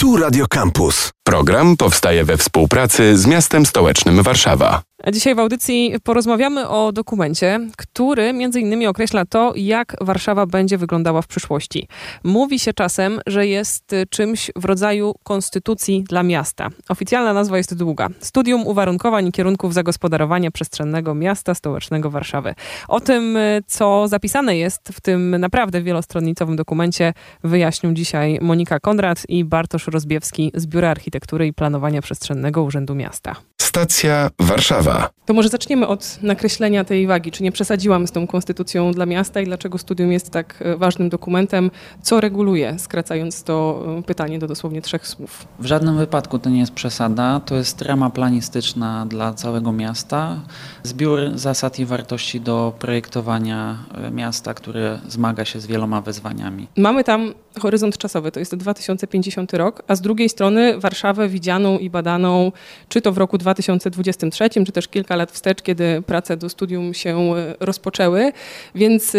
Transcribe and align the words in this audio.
Tu 0.00 0.16
Radio 0.16 0.46
Campus. 0.48 1.10
Program 1.24 1.76
powstaje 1.76 2.24
we 2.24 2.36
współpracy 2.36 3.18
z 3.18 3.26
miastem 3.26 3.66
stołecznym 3.66 4.22
Warszawa. 4.22 4.82
Dzisiaj 5.12 5.34
w 5.34 5.38
audycji 5.38 5.94
porozmawiamy 6.04 6.68
o 6.68 6.92
dokumencie, 6.92 7.60
który 7.76 8.32
między 8.32 8.60
innymi 8.60 8.86
określa 8.86 9.24
to, 9.24 9.52
jak 9.56 9.96
Warszawa 10.00 10.46
będzie 10.46 10.78
wyglądała 10.78 11.22
w 11.22 11.26
przyszłości. 11.26 11.88
Mówi 12.24 12.58
się 12.58 12.72
czasem, 12.72 13.20
że 13.26 13.46
jest 13.46 13.94
czymś 14.10 14.50
w 14.56 14.64
rodzaju 14.64 15.14
konstytucji 15.22 16.04
dla 16.08 16.22
miasta. 16.22 16.68
Oficjalna 16.88 17.32
nazwa 17.32 17.56
jest 17.56 17.74
długa. 17.74 18.08
Studium 18.20 18.66
uwarunkowań 18.66 19.26
i 19.26 19.32
kierunków 19.32 19.74
zagospodarowania 19.74 20.50
przestrzennego 20.50 21.14
miasta 21.14 21.54
stołecznego 21.54 22.10
Warszawy. 22.10 22.54
O 22.88 23.00
tym, 23.00 23.38
co 23.66 24.08
zapisane 24.08 24.56
jest 24.56 24.88
w 24.88 25.00
tym 25.00 25.36
naprawdę 25.38 25.82
wielostronnicowym 25.82 26.56
dokumencie, 26.56 27.12
wyjaśnią 27.44 27.94
dzisiaj 27.94 28.38
Monika 28.40 28.80
Konrad 28.80 29.22
i 29.28 29.44
Bartosz 29.44 29.86
Rozbiewski 29.86 30.52
z 30.54 30.66
Biura 30.66 30.90
Architektury 30.90 31.46
i 31.46 31.52
Planowania 31.52 32.02
Przestrzennego 32.02 32.62
Urzędu 32.62 32.94
Miasta. 32.94 33.36
Stacja 33.70 34.30
Warszawa. 34.38 35.10
To 35.26 35.34
może 35.34 35.48
zaczniemy 35.48 35.86
od 35.86 36.18
nakreślenia 36.22 36.84
tej 36.84 37.06
wagi. 37.06 37.30
Czy 37.30 37.42
nie 37.42 37.52
przesadziłam 37.52 38.06
z 38.06 38.12
tą 38.12 38.26
konstytucją 38.26 38.92
dla 38.92 39.06
miasta 39.06 39.40
i 39.40 39.44
dlaczego 39.44 39.78
studium 39.78 40.12
jest 40.12 40.30
tak 40.30 40.54
e, 40.60 40.76
ważnym 40.76 41.08
dokumentem? 41.08 41.70
Co 42.02 42.20
reguluje, 42.20 42.78
skracając 42.78 43.42
to 43.42 43.84
e, 43.98 44.02
pytanie 44.02 44.38
do 44.38 44.46
dosłownie 44.46 44.82
trzech 44.82 45.06
słów? 45.06 45.46
W 45.58 45.66
żadnym 45.66 45.98
wypadku 45.98 46.38
to 46.38 46.50
nie 46.50 46.60
jest 46.60 46.72
przesada. 46.72 47.40
To 47.40 47.56
jest 47.56 47.82
rama 47.82 48.10
planistyczna 48.10 49.06
dla 49.06 49.34
całego 49.34 49.72
miasta. 49.72 50.40
Zbiór 50.82 51.20
zasad 51.34 51.78
i 51.78 51.84
wartości 51.84 52.40
do 52.40 52.72
projektowania 52.78 53.78
e, 53.94 54.10
miasta, 54.10 54.54
które 54.54 54.98
zmaga 55.08 55.44
się 55.44 55.60
z 55.60 55.66
wieloma 55.66 56.00
wyzwaniami. 56.00 56.66
Mamy 56.76 57.04
tam 57.04 57.34
horyzont 57.58 57.98
czasowy, 57.98 58.32
to 58.32 58.40
jest 58.40 58.54
2050 58.54 59.54
rok, 59.54 59.82
a 59.88 59.96
z 59.96 60.00
drugiej 60.00 60.28
strony 60.28 60.78
Warszawę 60.78 61.28
widzianą 61.28 61.78
i 61.78 61.90
badaną, 61.90 62.52
czy 62.88 63.00
to 63.00 63.12
w 63.12 63.18
roku 63.18 63.38
2023, 63.38 64.50
czy 64.50 64.72
też 64.72 64.88
kilka 64.88 65.16
lat 65.16 65.32
wstecz, 65.32 65.62
kiedy 65.62 66.02
prace 66.02 66.36
do 66.36 66.48
studium 66.48 66.94
się 66.94 67.18
e, 67.18 67.54
rozpoczęły. 67.60 68.32
Więc 68.74 69.14
e, 69.14 69.18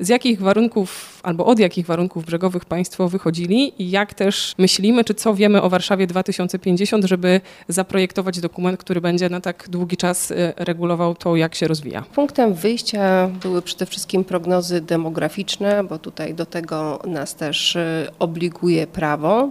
z 0.00 0.08
jakich 0.08 0.40
warunków, 0.40 1.20
albo 1.22 1.46
od 1.46 1.58
jakich 1.58 1.86
warunków 1.86 2.26
brzegowych 2.26 2.64
Państwo 2.64 3.08
wychodzili 3.08 3.82
i 3.82 3.90
jak 3.90 4.14
też 4.14 4.54
myślimy, 4.58 5.04
czy 5.04 5.14
co 5.14 5.34
wiemy 5.34 5.62
o 5.62 5.68
Warszawie 5.68 6.06
2050, 6.06 7.04
żeby 7.04 7.40
zaprojektować 7.68 8.40
dokument, 8.40 8.80
który 8.80 9.00
będzie 9.00 9.28
na 9.28 9.40
tak 9.40 9.66
długi 9.68 9.96
czas 9.96 10.30
e, 10.30 10.52
regulował 10.56 11.14
to, 11.14 11.36
jak 11.36 11.54
się 11.54 11.68
rozwija? 11.68 12.04
Punktem 12.14 12.54
wyjścia 12.54 13.30
były 13.42 13.62
przede 13.62 13.86
wszystkim 13.86 14.24
prognozy 14.24 14.80
demograficzne, 14.80 15.84
bo 15.84 15.98
tutaj 15.98 16.34
do 16.34 16.46
tego 16.46 17.00
nas 17.06 17.34
też 17.34 17.69
obliguje 18.18 18.86
prawo. 18.86 19.50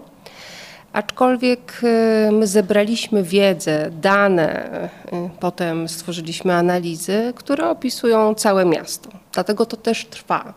Aczkolwiek 0.94 1.82
y, 1.84 2.32
my 2.32 2.48
zebraliśmy 2.48 3.24
wiedzę, 3.24 3.90
dane, 4.02 4.80
y, 4.86 5.30
potem 5.40 5.90
stworzyliśmy 5.90 6.54
analizy, 6.54 7.34
które 7.36 7.70
opisują 7.70 8.36
całe 8.36 8.66
miasto. 8.66 9.10
Dlatego 9.34 9.66
to 9.66 9.78
też 9.78 10.06
trwa. 10.06 10.54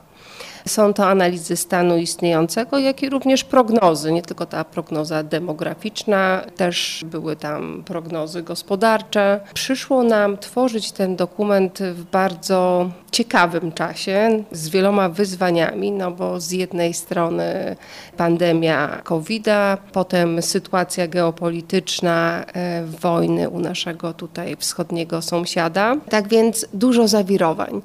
Są 0.67 0.95
to 0.95 1.07
analizy 1.07 1.57
stanu 1.57 1.97
istniejącego, 1.97 2.79
jak 2.79 3.03
i 3.03 3.11
również 3.11 3.45
prognozy, 3.45 4.13
nie 4.13 4.23
tylko 4.23 4.47
ta 4.47 4.65
prognoza 4.65 5.23
demograficzna, 5.23 6.43
też 6.57 7.05
były 7.07 7.37
tam 7.37 7.83
prognozy 7.87 8.43
gospodarcze. 8.43 9.41
Przyszło 9.55 10.03
nam 10.03 10.39
tworzyć 10.39 10.93
ten 10.93 11.17
dokument 11.17 11.79
w 11.79 12.05
bardzo 12.05 12.91
ciekawym 13.13 13.73
czasie, 13.73 14.45
z 14.53 14.69
wieloma 14.69 15.09
wyzwaniami, 15.09 15.93
no 15.93 16.11
bo 16.11 16.41
z 16.41 16.51
jednej 16.51 16.95
strony 16.95 17.77
pandemia 18.17 19.01
COVID-a, 19.05 19.79
potem 19.93 20.43
sytuacja 20.43 21.09
geopolityczna, 21.09 22.45
e, 22.55 22.85
wojny 22.85 23.49
u 23.49 23.61
naszego 23.61 24.13
tutaj 24.13 24.57
wschodniego 24.57 25.23
sąsiada. 25.23 25.97
Tak 26.09 26.29
więc 26.29 26.67
dużo 26.75 27.09
zawirowań 27.09 27.83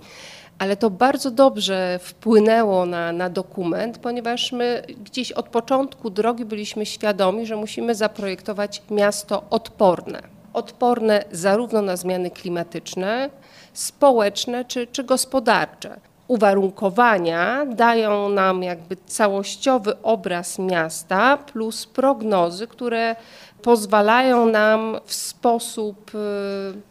ale 0.60 0.78
to 0.78 0.90
bardzo 0.90 1.32
dobrze 1.32 2.00
wpłynęło 2.04 2.86
na, 2.86 3.12
na 3.12 3.30
dokument, 3.30 3.98
ponieważ 3.98 4.52
my 4.52 4.84
gdzieś 5.04 5.32
od 5.32 5.50
początku 5.50 6.10
drogi 6.10 6.45
byliśmy 6.45 6.86
świadomi, 6.86 7.45
że 7.45 7.56
musimy 7.56 7.95
zaprojektować 7.95 8.82
miasto 8.92 9.44
odporne. 9.50 10.22
Odporne 10.54 11.23
zarówno 11.32 11.82
na 11.82 11.95
zmiany 11.98 12.32
klimatyczne, 12.32 13.30
społeczne 13.73 14.66
czy, 14.66 14.88
czy 14.88 15.04
gospodarcze. 15.04 16.00
Uwarunkowania 16.28 17.66
dają 17.66 18.30
nam 18.30 18.64
jakby 18.64 18.95
całościowy 19.06 20.02
obraz 20.02 20.60
miasta 20.60 21.38
plus 21.38 21.86
prognozy, 21.86 22.68
które 22.68 23.16
pozwalają 23.62 24.45
nam 24.45 24.98
w 25.06 25.14
sposób 25.14 26.12
y, 26.16 26.18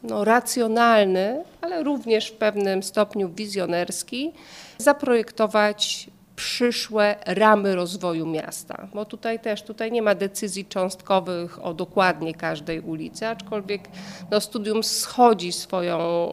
no, 0.03 0.25
racjonalny, 0.25 1.45
ale 1.61 1.83
również 1.83 2.31
w 2.31 2.35
pewnym 2.37 2.83
stopniu 2.83 3.29
wizjonerski 3.29 4.33
zaprojektować 4.79 6.11
przyszłe 6.37 7.17
ramy 7.27 7.75
rozwoju 7.75 8.27
miasta. 8.27 8.89
Bo 8.95 9.05
tutaj 9.05 9.41
też 9.41 9.63
tutaj 9.63 9.93
nie 9.93 10.03
ma 10.03 10.15
decyzji 10.15 10.65
cząstkowych 10.65 11.65
o 11.65 11.75
dokładnie 11.75 12.35
każdej 12.35 12.81
ulicy, 12.81 13.27
aczkolwiek 13.27 13.89
no, 14.31 14.41
studium 14.41 14.83
schodzi 14.83 15.53
swoją 15.53 16.33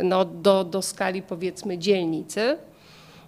y, 0.00 0.04
no, 0.04 0.24
do, 0.24 0.64
do 0.64 0.82
skali 0.82 1.22
powiedzmy 1.22 1.78
dzielnicy. 1.78 2.58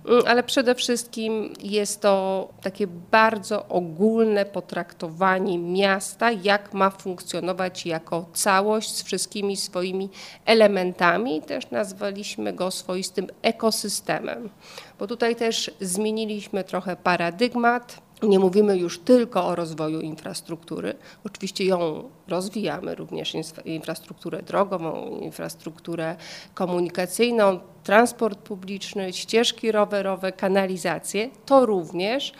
Mm, 0.09 0.23
ale 0.27 0.43
przede 0.43 0.75
wszystkim 0.75 1.53
jest 1.63 2.01
to 2.01 2.49
takie 2.63 2.87
bardzo 2.87 3.69
ogólne 3.69 4.45
potraktowanie 4.45 5.59
miasta, 5.59 6.31
jak 6.31 6.75
ma 6.75 6.91
funkcjonować 6.91 7.87
jako 7.87 8.27
całość 8.33 8.95
z 8.95 9.03
wszystkimi 9.03 9.57
swoimi 9.57 10.11
elementami. 10.45 11.43
Też 11.43 11.71
nazwaliśmy 11.71 12.53
go 12.53 12.71
swoistym 12.71 13.27
ekosystemem, 13.43 14.51
bo 14.99 15.07
tutaj 15.07 15.37
też 15.37 15.71
zmieniliśmy 15.81 16.65
trochę 16.65 16.97
paradygmat 16.97 18.04
nie 18.25 18.39
mówimy 18.39 18.79
już 18.79 18.99
tylko 18.99 19.47
o 19.47 19.55
rozwoju 19.55 20.01
infrastruktury. 20.01 20.95
Oczywiście 21.25 21.65
ją 21.65 22.11
rozwijamy, 22.29 22.95
również 22.95 23.33
infrastrukturę 23.65 24.43
drogową, 24.43 25.19
infrastrukturę 25.21 26.17
komunikacyjną, 26.55 27.61
transport 27.85 28.39
publiczny, 28.39 29.13
ścieżki 29.13 29.73
rowerowe, 29.73 30.33
kanalizację. 30.33 31.31
To 31.47 31.67
również 31.67 32.33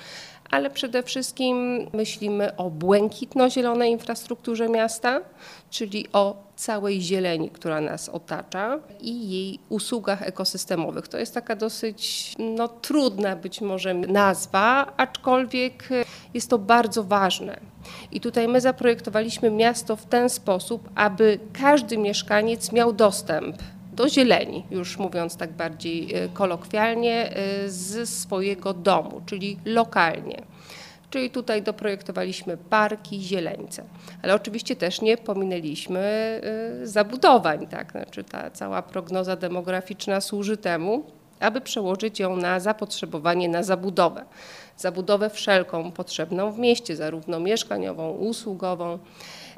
ale 0.55 0.71
przede 0.71 1.03
wszystkim 1.03 1.87
myślimy 1.93 2.57
o 2.57 2.71
błękitno-zielonej 2.71 3.91
infrastrukturze 3.91 4.69
miasta, 4.69 5.21
czyli 5.71 6.07
o 6.13 6.37
całej 6.57 7.03
zieleni, 7.03 7.51
która 7.51 7.81
nas 7.81 8.09
otacza 8.09 8.79
i 9.01 9.31
jej 9.31 9.59
usługach 9.69 10.23
ekosystemowych. 10.23 11.09
To 11.09 11.19
jest 11.19 11.35
taka 11.35 11.57
dosyć 11.57 12.33
no, 12.39 12.69
trudna 12.69 13.37
być 13.37 13.61
może 13.61 13.95
nazwa, 13.95 14.93
aczkolwiek 14.97 15.89
jest 16.35 16.51
to 16.51 16.59
bardzo 16.59 17.05
ważne. 17.05 17.61
I 18.13 18.21
tutaj 18.21 18.49
my 18.49 18.61
zaprojektowaliśmy 18.61 19.51
miasto 19.51 19.97
w 19.97 20.07
ten 20.07 20.31
sposób, 20.31 20.89
aby 20.95 21.39
każdy 21.53 21.99
mieszkaniec 21.99 22.73
miał 22.73 22.93
dostęp 22.93 23.57
do 23.95 24.09
zieleni, 24.09 24.65
już 24.71 24.99
mówiąc 24.99 25.37
tak 25.37 25.53
bardziej 25.53 26.15
e, 26.15 26.29
kolokwialnie, 26.29 27.37
e, 27.37 27.69
z 27.69 28.09
swojego 28.09 28.75
domu, 28.75 29.21
czyli 29.27 29.59
lokalnie. 29.65 30.43
Czyli 31.11 31.31
tutaj 31.31 31.63
doprojektowaliśmy 31.63 32.57
parki, 32.57 33.23
zieleńce. 33.23 33.85
Ale 34.23 34.35
oczywiście 34.35 34.77
też 34.77 35.01
nie 35.01 35.17
pominęliśmy 35.17 36.01
e, 36.83 36.87
zabudowań. 36.87 37.67
Tak? 37.67 37.93
Znaczy 37.93 38.25
ta 38.25 38.51
cała 38.51 38.83
prognoza 38.83 39.37
demograficzna 39.37 40.21
służy 40.21 40.57
temu, 40.57 41.05
aby 41.41 41.61
przełożyć 41.61 42.21
ją 42.21 42.37
na 42.37 42.61
zapotrzebowanie 42.61 43.49
na 43.49 43.63
zabudowę. 43.63 44.25
Zabudowę 44.77 45.31
wszelką 45.31 45.93
potrzebną 45.93 46.53
w 46.53 46.59
mieście, 46.59 46.97
zarówno 46.97 47.41
mieszkaniową, 47.41 48.11
usługową 48.11 48.99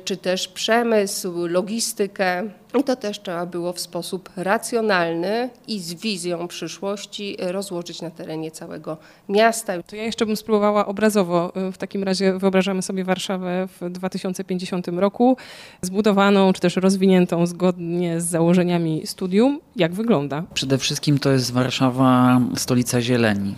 czy 0.05 0.17
też 0.17 0.49
przemysł, 0.49 1.47
logistykę. 1.47 2.43
I 2.81 2.85
to 2.85 2.97
też 2.97 3.21
trzeba 3.23 3.47
było 3.47 3.73
w 3.73 3.81
sposób 3.81 4.31
racjonalny 4.37 5.51
i 5.69 5.81
z 5.81 5.95
wizją 5.95 6.49
przyszłości 6.49 7.37
rozłożyć 7.41 8.03
na 8.03 8.11
terenie 8.11 8.51
całego 8.51 8.97
miasta. 9.29 9.83
To 9.83 9.97
ja 9.97 10.03
jeszcze 10.03 10.27
bym 10.27 10.37
spróbowała 10.37 10.87
obrazowo. 10.87 11.53
W 11.73 11.79
takim 11.79 12.03
razie 12.03 12.39
wyobrażamy 12.39 12.83
sobie 12.83 13.05
Warszawę 13.05 13.69
w 13.81 13.91
2050 13.91 14.89
roku, 14.89 15.37
zbudowaną 15.83 16.53
czy 16.53 16.61
też 16.61 16.77
rozwiniętą 16.77 17.47
zgodnie 17.47 18.21
z 18.21 18.25
założeniami 18.25 19.07
studium. 19.07 19.61
Jak 19.77 19.95
wygląda? 19.95 20.43
Przede 20.55 20.79
wszystkim 20.79 21.19
to 21.19 21.31
jest 21.31 21.53
Warszawa 21.53 22.41
stolica 22.57 23.01
zieleni. 23.01 23.55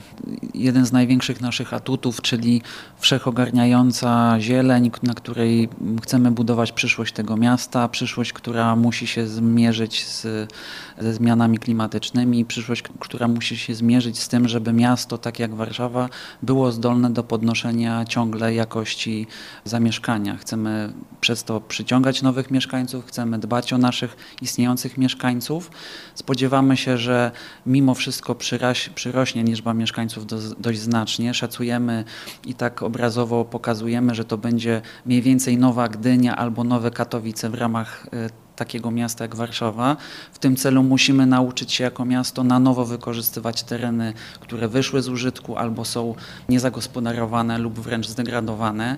Jeden 0.54 0.86
z 0.86 0.92
największych 0.92 1.40
naszych 1.40 1.74
atutów, 1.74 2.22
czyli 2.22 2.62
wszechogarniająca 2.98 4.36
zieleń, 4.40 4.90
na 5.02 5.14
której 5.14 5.68
chcemy 6.02 6.30
budować 6.30 6.72
przyszłość 6.72 7.12
tego 7.12 7.36
miasta, 7.36 7.88
przyszłość, 7.88 8.32
która 8.32 8.76
musi 8.76 9.06
się 9.08 9.26
zmierzyć 9.26 10.06
z, 10.06 10.22
ze 10.98 11.14
zmianami 11.14 11.58
klimatycznymi, 11.58 12.44
przyszłość, 12.44 12.82
która 12.98 13.28
musi 13.28 13.58
się 13.58 13.74
zmierzyć 13.74 14.18
z 14.18 14.28
tym, 14.28 14.48
żeby 14.48 14.72
miasto, 14.72 15.18
tak 15.18 15.38
jak 15.38 15.54
Warszawa, 15.54 16.08
było 16.42 16.72
zdolne 16.72 17.10
do 17.10 17.24
podnoszenia 17.24 18.04
ciągle 18.04 18.54
jakości 18.54 19.26
zamieszkania. 19.64 20.36
Chcemy 20.36 20.92
przez 21.20 21.44
to 21.44 21.60
przyciągać 21.60 22.22
nowych 22.22 22.50
mieszkańców, 22.50 23.06
chcemy 23.06 23.38
dbać 23.38 23.72
o 23.72 23.78
naszych 23.78 24.16
istniejących 24.42 24.98
mieszkańców. 24.98 25.70
Spodziewamy 26.14 26.76
się, 26.76 26.98
że 26.98 27.30
mimo 27.66 27.94
wszystko 27.94 28.34
przyraś, 28.34 28.88
przyrośnie 28.88 29.42
liczba 29.44 29.74
mieszkańców 29.74 30.26
do, 30.26 30.38
dość 30.58 30.80
znacznie. 30.80 31.34
Szacujemy 31.34 32.04
i 32.44 32.54
tak 32.54 32.82
obrazowo 32.82 33.44
pokazujemy, 33.44 34.14
że 34.14 34.24
to 34.24 34.38
będzie 34.38 34.82
mniej 35.06 35.22
więcej 35.22 35.58
nowa 35.58 35.88
Gdynia 35.88 36.36
albo 36.36 36.64
nowe 36.64 36.90
Katowice 36.90 37.50
w 37.50 37.54
ramach 37.54 38.06
e, 38.12 38.47
takiego 38.58 38.90
miasta 38.90 39.24
jak 39.24 39.36
Warszawa. 39.36 39.96
W 40.32 40.38
tym 40.38 40.56
celu 40.56 40.82
musimy 40.82 41.26
nauczyć 41.26 41.72
się 41.72 41.84
jako 41.84 42.04
miasto 42.04 42.44
na 42.44 42.58
nowo 42.58 42.84
wykorzystywać 42.84 43.62
tereny, 43.62 44.12
które 44.40 44.68
wyszły 44.68 45.02
z 45.02 45.08
użytku 45.08 45.56
albo 45.56 45.84
są 45.84 46.14
niezagospodarowane 46.48 47.58
lub 47.58 47.78
wręcz 47.78 48.08
zdegradowane. 48.08 48.96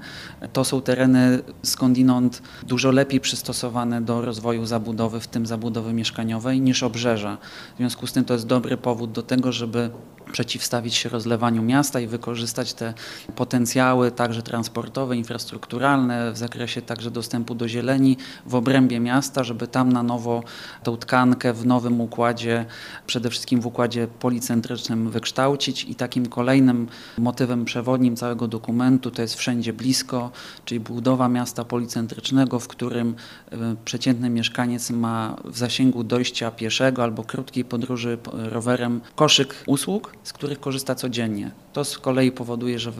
To 0.52 0.64
są 0.64 0.80
tereny 0.80 1.42
skądinąd 1.62 2.42
dużo 2.66 2.90
lepiej 2.90 3.20
przystosowane 3.20 4.02
do 4.02 4.20
rozwoju 4.20 4.66
zabudowy, 4.66 5.20
w 5.20 5.26
tym 5.26 5.46
zabudowy 5.46 5.92
mieszkaniowej, 5.92 6.60
niż 6.60 6.82
obrzeża. 6.82 7.38
W 7.74 7.76
związku 7.76 8.06
z 8.06 8.12
tym 8.12 8.24
to 8.24 8.34
jest 8.34 8.46
dobry 8.46 8.76
powód 8.76 9.12
do 9.12 9.22
tego, 9.22 9.52
żeby 9.52 9.90
przeciwstawić 10.32 10.94
się 10.94 11.08
rozlewaniu 11.08 11.62
miasta 11.62 12.00
i 12.00 12.06
wykorzystać 12.06 12.74
te 12.74 12.94
potencjały 13.36 14.10
także 14.10 14.42
transportowe, 14.42 15.16
infrastrukturalne 15.16 16.32
w 16.32 16.36
zakresie 16.36 16.82
także 16.82 17.10
dostępu 17.10 17.54
do 17.54 17.68
zieleni 17.68 18.16
w 18.46 18.54
obrębie 18.54 19.00
miasta, 19.00 19.44
żeby 19.44 19.66
tam 19.66 19.92
na 19.92 20.02
nowo 20.02 20.42
tą 20.82 20.96
tkankę 20.96 21.52
w 21.52 21.66
nowym 21.66 22.00
układzie, 22.00 22.64
przede 23.06 23.30
wszystkim 23.30 23.60
w 23.60 23.66
układzie 23.66 24.06
policentrycznym 24.06 25.10
wykształcić. 25.10 25.84
I 25.84 25.94
takim 25.94 26.26
kolejnym 26.26 26.88
motywem 27.18 27.64
przewodnim 27.64 28.16
całego 28.16 28.48
dokumentu 28.48 29.10
to 29.10 29.22
jest 29.22 29.34
wszędzie 29.34 29.72
blisko, 29.72 30.30
czyli 30.64 30.80
budowa 30.80 31.28
miasta 31.28 31.64
policentrycznego, 31.64 32.60
w 32.60 32.68
którym 32.68 33.14
e, 33.52 33.56
przeciętny 33.84 34.30
mieszkaniec 34.30 34.90
ma 34.90 35.36
w 35.44 35.58
zasięgu 35.58 36.04
dojścia 36.04 36.50
pieszego 36.50 37.02
albo 37.02 37.24
krótkiej 37.24 37.64
podróży 37.64 38.18
rowerem 38.32 39.00
koszyk 39.16 39.54
usług, 39.66 40.12
z 40.22 40.32
których 40.32 40.60
korzysta 40.60 40.94
codziennie. 40.94 41.50
To 41.72 41.84
z 41.84 41.98
kolei 41.98 42.32
powoduje, 42.32 42.78
że 42.78 42.92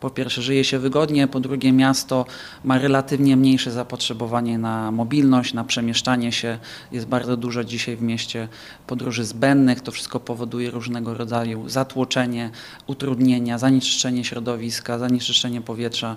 po 0.00 0.10
pierwsze 0.10 0.42
żyje 0.42 0.64
się 0.64 0.78
wygodnie, 0.78 1.28
po 1.28 1.40
drugie 1.40 1.72
miasto 1.72 2.26
ma 2.64 2.78
relatywnie 2.78 3.36
mniejsze 3.36 3.70
zapotrzebowanie 3.70 4.58
na 4.58 4.90
mobilność, 4.90 5.54
na 5.54 5.64
przemieszczanie 5.64 6.32
się. 6.32 6.58
Jest 6.92 7.06
bardzo 7.06 7.36
dużo 7.36 7.64
dzisiaj 7.64 7.96
w 7.96 8.02
mieście 8.02 8.48
podróży 8.86 9.24
zbędnych. 9.24 9.80
To 9.80 9.92
wszystko 9.92 10.20
powoduje 10.20 10.70
różnego 10.70 11.14
rodzaju 11.14 11.68
zatłoczenie, 11.68 12.50
utrudnienia, 12.86 13.58
zanieczyszczenie 13.58 14.24
środowiska, 14.24 14.98
zanieczyszczenie 14.98 15.60
powietrza. 15.60 16.16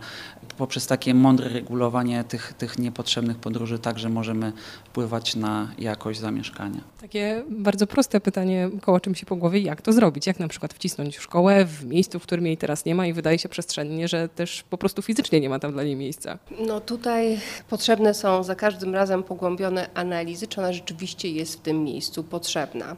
Poprzez 0.58 0.88
takie 0.88 1.14
mądre 1.14 1.50
regulowanie 1.50 2.24
tych, 2.24 2.54
tych 2.54 2.80
niepotrzebnych 2.80 3.38
podróży 3.38 3.80
także 3.80 4.10
możemy 4.10 4.54
wpływać 4.86 5.36
na 5.36 5.68
jakość 5.80 6.20
zamieszkania. 6.20 6.80
Takie 7.02 7.44
bardzo 7.50 7.88
proste 7.88 8.22
pytanie 8.22 8.70
koło 8.82 9.00
czym 9.00 9.16
się 9.16 9.26
po 9.26 9.36
głowie, 9.36 9.60
jak 9.60 9.82
to 9.82 9.94
zrobić? 9.94 10.28
Jak 10.28 10.40
na 10.40 10.48
przykład 10.48 10.74
wcisnąć 10.74 11.18
szkołę 11.18 11.66
w 11.66 11.95
miejscu, 11.96 12.20
w 12.20 12.24
którym 12.24 12.46
jej 12.46 12.58
teraz 12.58 12.86
nie 12.86 12.96
ma 12.96 13.08
i 13.08 13.14
wydaje 13.14 13.40
się 13.40 13.50
przestrzennie, 13.50 14.08
że 14.08 14.30
też 14.30 14.64
po 14.70 14.78
prostu 14.78 15.02
fizycznie 15.02 15.40
nie 15.40 15.50
ma 15.50 15.60
tam 15.60 15.72
dla 15.72 15.84
niej 15.84 15.96
miejsca. 15.96 16.40
No 16.68 16.82
tutaj 16.82 17.40
potrzebne 17.70 18.14
są 18.14 18.44
za 18.44 18.56
każdym 18.56 18.96
razem 18.96 19.24
pogłębione 19.24 19.90
analizy, 19.94 20.48
czy 20.48 20.62
ona 20.62 20.74
rzeczywiście 20.74 21.30
jest 21.30 21.56
w 21.56 21.62
tym 21.62 21.84
miejscu 21.84 22.24
potrzebna. 22.24 22.96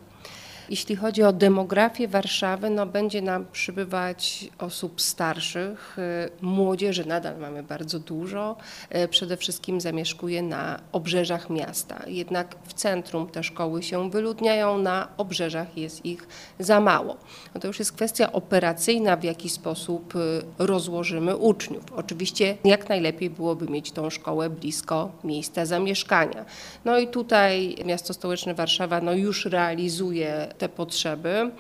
Jeśli 0.70 0.96
chodzi 0.96 1.24
o 1.24 1.34
demografię 1.34 2.08
Warszawy, 2.08 2.70
no 2.70 2.86
będzie 2.86 3.22
nam 3.22 3.46
przybywać 3.52 4.50
osób 4.58 5.02
starszych, 5.02 5.98
y, 6.00 6.30
młodzieży 6.42 7.06
nadal 7.06 7.38
mamy 7.38 7.64
bardzo 7.64 8.00
dużo, 8.00 8.56
y, 8.96 9.08
przede 9.08 9.38
wszystkim 9.38 9.82
zamieszkuje 9.82 10.42
na 10.42 10.80
obrzeżach 10.92 11.50
miasta. 11.50 12.04
Jednak 12.08 12.56
w 12.64 12.74
centrum 12.74 13.30
te 13.30 13.44
szkoły 13.44 13.84
się 13.84 14.10
wyludniają, 14.10 14.78
na 14.78 15.08
obrzeżach 15.18 15.78
jest 15.78 16.06
ich 16.06 16.28
za 16.60 16.80
mało. 16.80 17.18
No 17.56 17.62
to 17.62 17.68
już 17.68 17.80
jest 17.80 17.92
kwestia 17.92 18.32
operacyjna, 18.32 19.18
w 19.18 19.24
jaki 19.24 19.50
sposób 19.50 20.16
y, 20.16 20.20
rozłożymy 20.58 21.36
uczniów. 21.36 21.84
Oczywiście 21.96 22.58
jak 22.64 22.90
najlepiej 22.90 23.30
byłoby 23.30 23.68
mieć 23.68 23.92
tą 23.92 24.10
szkołę 24.10 24.50
blisko 24.50 25.12
miejsca 25.24 25.66
zamieszkania. 25.66 26.46
No 26.86 27.00
i 27.00 27.08
tutaj 27.08 27.76
miasto 27.86 28.14
stołeczne 28.14 28.54
Warszawa 28.54 29.02
no 29.02 29.14
już 29.14 29.46
realizuje 29.46 30.48
te 30.58 30.70
potrzeby 30.70 31.52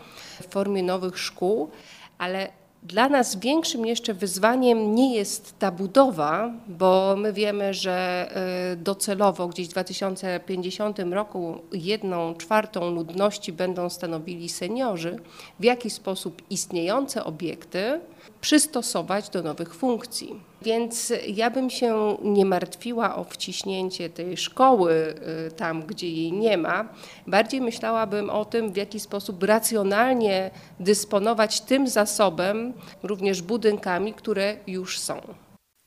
w 0.41 0.47
formie 0.47 0.83
nowych 0.83 1.19
szkół, 1.19 1.69
ale 2.17 2.51
dla 2.83 3.09
nas 3.09 3.35
większym 3.35 3.85
jeszcze 3.85 4.13
wyzwaniem 4.13 4.95
nie 4.95 5.15
jest 5.15 5.59
ta 5.59 5.71
budowa, 5.71 6.51
bo 6.67 7.15
my 7.17 7.33
wiemy, 7.33 7.73
że 7.73 8.27
e, 8.71 8.75
docelowo 8.75 9.47
gdzieś 9.47 9.67
w 9.67 9.71
2050 9.71 10.99
roku 10.99 11.61
jedną 11.71 12.35
czwartą 12.35 12.91
ludności 12.91 13.53
będą 13.53 13.89
stanowili 13.89 14.49
seniorzy, 14.49 15.19
w 15.59 15.63
jaki 15.63 15.89
sposób 15.89 16.41
istniejące 16.49 17.23
obiekty 17.23 17.99
przystosować 18.41 19.29
do 19.29 19.43
nowych 19.43 19.75
funkcji. 19.75 20.39
Więc 20.61 21.13
ja 21.27 21.49
bym 21.49 21.69
się 21.69 22.17
nie 22.23 22.45
martwiła 22.45 23.15
o 23.15 23.23
wciśnięcie 23.23 24.09
tej 24.09 24.37
szkoły 24.37 25.15
y, 25.47 25.51
tam, 25.51 25.83
gdzie 25.83 26.09
jej 26.09 26.31
nie 26.31 26.57
ma. 26.57 26.89
Bardziej 27.27 27.61
myślałabym 27.61 28.29
o 28.29 28.45
tym, 28.45 28.71
w 28.71 28.77
jaki 28.77 28.99
sposób 28.99 29.43
racjonalnie 29.43 30.51
dysponować 30.79 31.61
tym 31.61 31.87
zasobem, 31.87 32.73
również 33.03 33.41
budynkami, 33.41 34.13
które 34.13 34.57
już 34.67 34.99
są. 34.99 35.21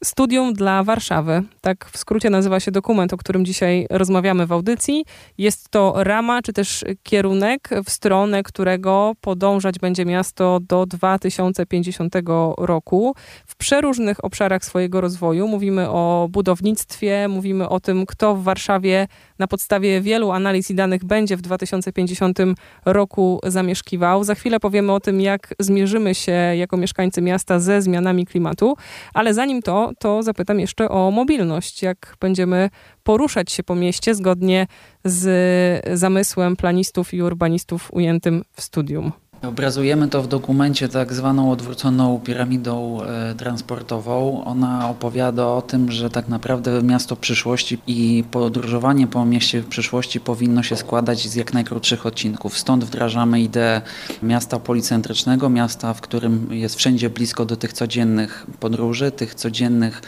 Studium 0.05 0.53
dla 0.53 0.83
Warszawy. 0.83 1.43
Tak 1.61 1.91
w 1.93 1.99
skrócie 1.99 2.31
nazywa 2.31 2.61
się 2.61 2.71
dokument, 2.71 3.13
o 3.13 3.17
którym 3.17 3.45
dzisiaj 3.45 3.87
rozmawiamy 3.91 4.47
w 4.47 4.53
audycji. 4.53 5.05
Jest 5.39 5.69
to 5.69 5.95
rama, 5.97 6.43
czy 6.43 6.53
też 6.53 6.85
kierunek, 7.03 7.69
w 7.85 7.91
stronę 7.91 8.43
którego 8.43 9.13
podążać 9.21 9.79
będzie 9.79 10.05
miasto 10.05 10.59
do 10.61 10.87
2050 10.87 12.15
roku. 12.59 13.15
W 13.47 13.57
przeróżnych 13.57 14.25
obszarach 14.25 14.65
swojego 14.65 15.01
rozwoju 15.01 15.49
mówimy 15.49 15.91
o 15.91 16.29
budownictwie, 16.31 17.29
mówimy 17.29 17.69
o 17.69 17.81
tym, 17.81 18.07
kto 18.07 18.35
w 18.35 18.43
Warszawie 18.43 19.09
na 19.41 19.47
podstawie 19.47 20.01
wielu 20.01 20.31
analiz 20.31 20.71
i 20.71 20.75
danych 20.75 21.05
będzie 21.05 21.37
w 21.37 21.41
2050 21.41 22.39
roku 22.85 23.41
zamieszkiwał. 23.47 24.25
Za 24.25 24.35
chwilę 24.35 24.61
powiemy 24.61 24.93
o 24.93 25.01
tym, 25.01 25.21
jak 25.21 25.55
zmierzymy 25.59 26.15
się 26.15 26.33
jako 26.33 26.77
mieszkańcy 26.77 27.23
miasta 27.23 27.61
ze 27.61 27.83
zmianami 27.83 28.27
klimatu, 28.27 28.77
ale 29.15 29.35
zanim 29.35 29.63
to, 29.63 29.93
to 29.99 30.23
zapytam 30.23 30.61
jeszcze 30.61 30.89
o 30.89 31.11
mobilność. 31.11 31.83
Jak 31.83 32.17
będziemy 32.21 32.71
poruszać 33.03 33.53
się 33.53 33.63
po 33.63 33.75
mieście 33.75 34.15
zgodnie 34.15 34.67
z 35.05 35.99
zamysłem 35.99 36.57
planistów 36.57 37.15
i 37.15 37.23
urbanistów 37.23 37.89
ujętym 37.93 38.43
w 38.53 38.63
studium? 38.63 39.13
Obrazujemy 39.43 40.09
to 40.09 40.23
w 40.23 40.29
dokumencie 40.29 40.89
tak 40.89 41.13
zwaną 41.13 41.53
odwróconą 41.53 42.21
piramidą 42.25 43.03
e, 43.03 43.35
transportową. 43.35 44.45
Ona 44.45 44.91
opowiada 44.91 45.47
o 45.47 45.63
tym, 45.63 45.93
że 45.93 46.11
tak 46.11 46.29
naprawdę 46.29 46.83
miasto 46.83 47.17
przyszłości 47.17 47.79
i 47.87 48.25
podróżowanie 48.31 49.07
po 49.07 49.25
mieście 49.25 49.63
przyszłości 49.63 50.21
powinno 50.21 50.63
się 50.63 50.77
składać 50.77 51.29
z 51.29 51.35
jak 51.35 51.53
najkrótszych 51.53 52.07
odcinków. 52.07 52.59
Stąd 52.59 52.85
wdrażamy 52.85 53.41
ideę 53.41 53.83
miasta 54.23 54.59
policentrycznego, 54.59 55.49
miasta, 55.49 55.95
w 55.95 56.01
którym 56.01 56.49
jest 56.51 56.77
wszędzie 56.77 57.11
blisko 57.11 57.45
do 57.45 57.57
tych 57.57 57.73
codziennych 57.73 58.47
podróży, 58.61 59.11
tych 59.11 59.35
codziennych 59.35 60.03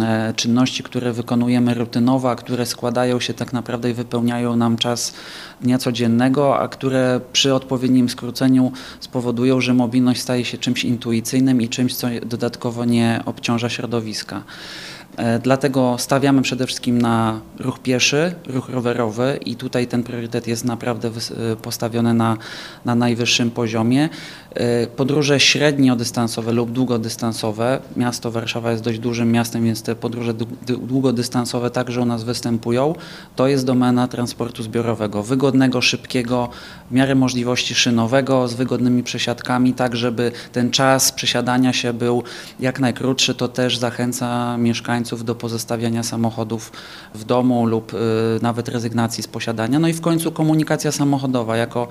e, 0.00 0.32
czynności, 0.36 0.82
które 0.82 1.12
wykonujemy 1.12 1.74
rutynowo, 1.74 2.30
a 2.30 2.36
które 2.36 2.66
składają 2.66 3.20
się 3.20 3.34
tak 3.34 3.52
naprawdę 3.52 3.90
i 3.90 3.94
wypełniają 3.94 4.56
nam 4.56 4.76
czas 4.76 5.14
dnia 5.60 5.78
codziennego, 5.78 6.58
a 6.58 6.68
które 6.68 7.20
przy 7.32 7.54
odpowiednim 7.54 8.08
skróceniu 8.08 8.71
spowodują, 9.00 9.60
że 9.60 9.74
mobilność 9.74 10.20
staje 10.20 10.44
się 10.44 10.58
czymś 10.58 10.84
intuicyjnym 10.84 11.62
i 11.62 11.68
czymś, 11.68 11.94
co 11.94 12.06
dodatkowo 12.26 12.84
nie 12.84 13.20
obciąża 13.24 13.68
środowiska. 13.68 14.42
E, 15.16 15.38
dlatego 15.38 15.96
stawiamy 15.98 16.42
przede 16.42 16.66
wszystkim 16.66 17.02
na 17.02 17.40
ruch 17.58 17.78
pieszy, 17.78 18.34
ruch 18.46 18.68
rowerowy 18.68 19.38
i 19.46 19.56
tutaj 19.56 19.86
ten 19.86 20.02
priorytet 20.02 20.46
jest 20.46 20.64
naprawdę 20.64 21.08
e, 21.08 21.56
postawiony 21.56 22.14
na, 22.14 22.36
na 22.84 22.94
najwyższym 22.94 23.50
poziomie. 23.50 24.08
E, 24.54 24.86
podróże 24.86 25.40
średniodystansowe 25.40 26.52
lub 26.52 26.70
długodystansowe. 26.70 27.80
Miasto 27.96 28.30
Warszawa 28.30 28.70
jest 28.70 28.82
dość 28.82 28.98
dużym 28.98 29.32
miastem, 29.32 29.64
więc 29.64 29.82
te 29.82 29.94
podróże 29.94 30.34
długodystansowe 30.66 31.70
także 31.70 32.00
u 32.00 32.04
nas 32.04 32.24
występują, 32.24 32.94
to 33.36 33.48
jest 33.48 33.66
domena 33.66 34.08
transportu 34.08 34.62
zbiorowego, 34.62 35.22
wygodnego, 35.22 35.80
szybkiego, 35.80 36.48
w 36.90 36.94
miarę 36.94 37.14
możliwości 37.14 37.74
szynowego, 37.74 38.48
z 38.48 38.54
wygodnymi 38.54 39.02
przesiadkami, 39.02 39.74
tak 39.74 39.96
żeby 39.96 40.32
ten 40.52 40.70
czas 40.70 41.12
przesiadania 41.12 41.72
się 41.72 41.92
był 41.92 42.22
jak 42.60 42.80
najkrótszy. 42.80 43.34
To 43.34 43.48
też 43.48 43.78
zachęca 43.78 44.56
mieszkańców 44.56 45.01
do 45.24 45.34
pozostawiania 45.34 46.02
samochodów 46.02 46.72
w 47.14 47.24
domu 47.24 47.66
lub 47.66 47.94
y, 47.94 47.96
nawet 48.42 48.68
rezygnacji 48.68 49.22
z 49.22 49.28
posiadania. 49.28 49.78
No 49.78 49.88
i 49.88 49.92
w 49.92 50.00
końcu 50.00 50.32
komunikacja 50.32 50.92
samochodowa 50.92 51.56
jako, 51.56 51.88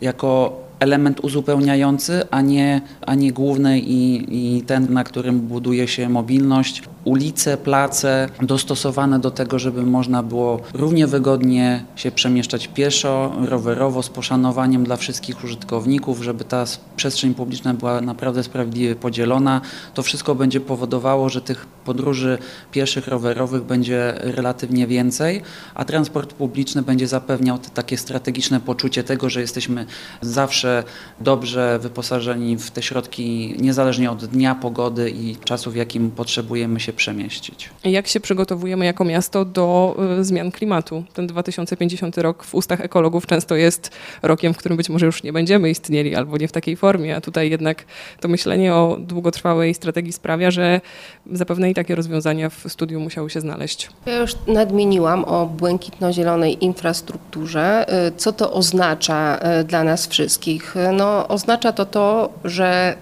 jako 0.00 0.68
element 0.80 1.20
uzupełniający, 1.20 2.22
a 2.30 2.40
nie, 2.40 2.80
a 3.06 3.14
nie 3.14 3.32
główny 3.32 3.80
i, 3.80 4.26
i 4.56 4.62
ten, 4.62 4.92
na 4.92 5.04
którym 5.04 5.40
buduje 5.40 5.88
się 5.88 6.08
mobilność. 6.08 6.82
Ulice, 7.04 7.56
place 7.56 8.28
dostosowane 8.42 9.18
do 9.18 9.30
tego, 9.30 9.58
żeby 9.58 9.82
można 9.82 10.22
było 10.22 10.60
równie 10.74 11.06
wygodnie 11.06 11.84
się 11.96 12.10
przemieszczać 12.10 12.68
pieszo, 12.68 13.32
rowerowo, 13.44 14.02
z 14.02 14.08
poszanowaniem 14.08 14.84
dla 14.84 14.96
wszystkich 14.96 15.44
użytkowników, 15.44 16.22
żeby 16.22 16.44
ta 16.44 16.64
przestrzeń 16.96 17.34
publiczna 17.34 17.74
była 17.74 18.00
naprawdę 18.00 18.42
sprawiedliwie 18.42 18.94
podzielona. 18.94 19.60
To 19.94 20.02
wszystko 20.02 20.34
będzie 20.34 20.60
powodowało, 20.60 21.28
że 21.28 21.40
tych 21.40 21.66
podróży 21.88 22.38
pieszych, 22.72 23.08
rowerowych 23.08 23.62
będzie 23.62 24.14
relatywnie 24.18 24.86
więcej, 24.86 25.42
a 25.74 25.84
transport 25.84 26.32
publiczny 26.32 26.82
będzie 26.82 27.06
zapewniał 27.08 27.58
takie 27.74 27.96
strategiczne 27.96 28.60
poczucie 28.60 29.04
tego, 29.04 29.30
że 29.30 29.40
jesteśmy 29.40 29.86
zawsze 30.20 30.58
zawsze 30.58 30.84
dobrze 31.20 31.78
wyposażeni 31.78 32.56
w 32.56 32.70
te 32.70 32.82
środki, 32.82 33.54
niezależnie 33.58 34.10
od 34.10 34.24
dnia, 34.24 34.54
pogody 34.54 35.10
i 35.10 35.36
czasu, 35.36 35.70
w 35.70 35.76
jakim 35.76 36.10
potrzebujemy 36.10 36.80
się 36.80 36.92
przemieścić. 36.92 37.70
Jak 37.84 38.08
się 38.08 38.20
przygotowujemy 38.20 38.84
jako 38.84 39.04
miasto 39.04 39.44
do 39.44 39.96
y, 40.20 40.24
zmian 40.24 40.50
klimatu? 40.50 41.04
Ten 41.14 41.26
2050 41.26 42.18
rok 42.18 42.44
w 42.44 42.54
ustach 42.54 42.80
ekologów 42.80 43.26
często 43.26 43.56
jest 43.56 43.90
rokiem, 44.22 44.54
w 44.54 44.56
którym 44.56 44.76
być 44.76 44.88
może 44.88 45.06
już 45.06 45.22
nie 45.22 45.32
będziemy 45.32 45.70
istnieli 45.70 46.14
albo 46.14 46.36
nie 46.36 46.48
w 46.48 46.52
takiej 46.52 46.76
formie, 46.76 47.16
a 47.16 47.20
tutaj 47.20 47.50
jednak 47.50 47.84
to 48.20 48.28
myślenie 48.28 48.74
o 48.74 48.96
długotrwałej 49.00 49.74
strategii 49.74 50.12
sprawia, 50.12 50.50
że 50.50 50.80
zapewne 51.32 51.70
i 51.70 51.74
takie 51.78 51.94
rozwiązania 51.94 52.50
w 52.50 52.64
studium 52.68 53.02
musiały 53.02 53.30
się 53.30 53.40
znaleźć. 53.40 53.90
Ja 54.06 54.16
już 54.16 54.36
nadmieniłam 54.46 55.24
o 55.24 55.46
błękitno-zielonej 55.46 56.64
infrastrukturze. 56.64 57.86
Y, 58.08 58.12
co 58.16 58.32
to 58.32 58.52
oznacza 58.52 59.38
y, 59.60 59.64
dla 59.64 59.84
nas 59.84 60.06
wszystkich? 60.06 60.74
No, 60.92 61.28
oznacza 61.28 61.72
to 61.72 61.86
to, 61.86 62.32
że 62.44 62.96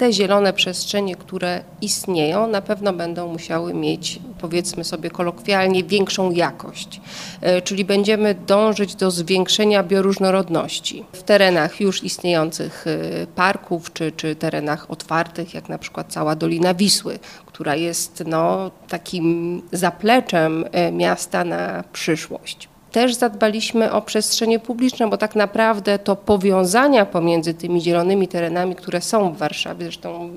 te 0.00 0.12
zielone 0.12 0.52
przestrzenie, 0.52 1.16
które 1.16 1.64
istnieją, 1.80 2.46
na 2.46 2.62
pewno 2.62 2.92
będą 2.92 3.28
musiały 3.28 3.74
mieć, 3.74 4.18
powiedzmy 4.40 4.84
sobie 4.84 5.10
kolokwialnie, 5.10 5.84
większą 5.84 6.30
jakość. 6.30 7.00
E, 7.40 7.62
czyli 7.62 7.84
będziemy 7.84 8.34
dążyć 8.34 8.94
do 8.94 9.10
zwiększenia 9.10 9.82
bioróżnorodności 9.82 11.04
w 11.12 11.22
terenach 11.22 11.80
już 11.80 12.04
istniejących 12.04 12.86
e, 12.86 13.26
parków, 13.26 13.92
czy, 13.92 14.12
czy 14.12 14.36
terenach 14.36 14.90
otwartych, 14.90 15.54
jak 15.54 15.68
na 15.68 15.78
przykład 15.78 16.12
cała 16.12 16.36
Dolina 16.36 16.74
Wisły, 16.74 17.18
która 17.46 17.74
jest 17.74 18.22
no, 18.26 18.70
takim 18.88 19.62
zapleczem 19.72 20.64
e, 20.72 20.92
miasta 20.92 21.44
na 21.44 21.84
przyszłość. 21.92 22.69
Też 22.92 23.14
zadbaliśmy 23.14 23.92
o 23.92 24.02
przestrzenie 24.02 24.58
publiczne, 24.58 25.08
bo 25.08 25.16
tak 25.16 25.34
naprawdę 25.34 25.98
to 25.98 26.16
powiązania 26.16 27.06
pomiędzy 27.06 27.54
tymi 27.54 27.80
zielonymi 27.80 28.28
terenami, 28.28 28.74
które 28.74 29.00
są 29.00 29.32
w 29.32 29.38
Warszawie, 29.38 29.84
zresztą 29.84 30.30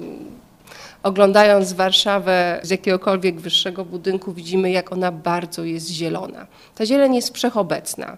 oglądając 1.03 1.74
Warszawę 1.74 2.60
z 2.63 2.69
jakiegokolwiek 2.69 3.39
wyższego 3.39 3.86
budynku, 3.86 4.33
widzimy, 4.33 4.72
jak 4.72 4.91
ona 4.91 5.12
bardzo 5.12 5.63
jest 5.63 5.89
zielona. 5.89 6.48
Ta 6.75 6.86
zieleń 6.86 7.15
jest 7.15 7.36
wszechobecna 7.36 8.17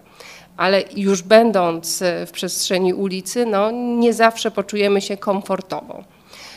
ale 0.56 0.82
już 0.96 1.22
będąc 1.22 2.02
w 2.26 2.30
przestrzeni 2.32 2.94
ulicy, 2.94 3.46
no, 3.46 3.70
nie 3.70 4.14
zawsze 4.14 4.50
poczujemy 4.50 5.00
się 5.00 5.16
komfortowo. 5.16 6.04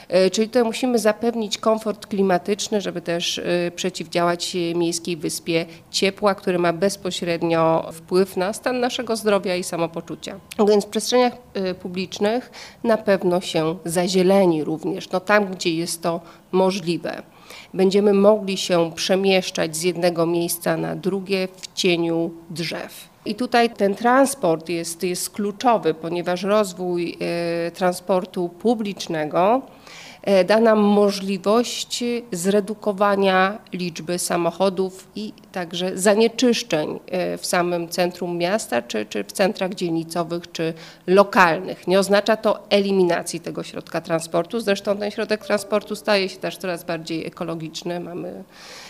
E, 0.09 0.29
czyli 0.29 0.47
tutaj 0.47 0.63
musimy 0.63 0.99
zapewnić 0.99 1.57
komfort 1.57 2.07
klimatyczny, 2.07 2.81
żeby 2.81 3.01
też 3.01 3.39
e, 3.39 3.71
przeciwdziałać 3.75 4.57
miejskiej 4.75 5.17
wyspie 5.17 5.65
ciepła, 5.91 6.35
który 6.35 6.59
ma 6.59 6.73
bezpośrednio 6.73 7.89
wpływ 7.93 8.37
na 8.37 8.53
stan 8.53 8.79
naszego 8.79 9.15
zdrowia 9.15 9.55
i 9.55 9.63
samopoczucia. 9.63 10.39
Więc 10.67 10.85
w 10.85 10.89
przestrzeniach 10.89 11.33
e, 11.53 11.73
publicznych 11.73 12.51
na 12.83 12.97
pewno 12.97 13.41
się 13.41 13.75
zazieleni 13.85 14.63
również, 14.63 15.09
no 15.09 15.19
tam 15.19 15.45
gdzie 15.45 15.73
jest 15.73 16.03
to 16.03 16.21
możliwe 16.51 17.23
będziemy 17.73 18.13
mogli 18.13 18.57
się 18.57 18.91
przemieszczać 18.95 19.77
z 19.77 19.83
jednego 19.83 20.25
miejsca 20.25 20.77
na 20.77 20.95
drugie 20.95 21.47
w 21.57 21.73
cieniu 21.73 22.31
drzew. 22.49 23.09
I 23.25 23.35
tutaj 23.35 23.69
ten 23.69 23.95
transport 23.95 24.69
jest, 24.69 25.03
jest 25.03 25.29
kluczowy, 25.29 25.93
ponieważ 25.93 26.43
rozwój 26.43 27.17
transportu 27.73 28.49
publicznego 28.49 29.61
E, 29.61 29.98
da 30.45 30.59
nam 30.59 30.79
możliwość 30.79 32.03
zredukowania 32.31 33.57
liczby 33.73 34.19
samochodów 34.19 35.07
i 35.15 35.33
także 35.51 35.97
zanieczyszczeń 35.97 36.99
e, 37.07 37.37
w 37.37 37.45
samym 37.45 37.89
centrum 37.89 38.37
miasta, 38.37 38.81
czy, 38.81 39.05
czy 39.05 39.23
w 39.23 39.31
centrach 39.31 39.73
dzielnicowych, 39.73 40.51
czy 40.51 40.73
lokalnych. 41.07 41.87
Nie 41.87 41.99
oznacza 41.99 42.37
to 42.37 42.59
eliminacji 42.69 43.39
tego 43.39 43.63
środka 43.63 44.01
transportu. 44.01 44.59
Zresztą 44.59 44.97
ten 44.97 45.11
środek 45.11 45.45
transportu 45.45 45.95
staje 45.95 46.29
się 46.29 46.37
też 46.37 46.57
coraz 46.57 46.83
bardziej 46.83 47.27
ekologiczny. 47.27 47.99
Mamy 47.99 48.43